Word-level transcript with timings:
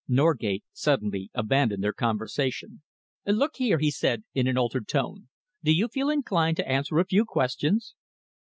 Norgate 0.07 0.63
suddenly 0.73 1.29
abandoned 1.35 1.83
their 1.83 1.93
conversation. 1.93 2.81
"Look 3.27 3.57
here," 3.57 3.77
he 3.77 3.91
said, 3.91 4.23
in 4.33 4.47
an 4.47 4.57
altered 4.57 4.87
tone, 4.87 5.27
"do 5.63 5.71
you 5.71 5.87
feel 5.89 6.09
inclined 6.09 6.57
to 6.57 6.67
answer 6.67 6.97
a 6.97 7.05
few 7.05 7.23
questions?" 7.23 7.93